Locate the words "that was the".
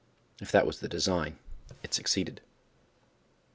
0.51-0.87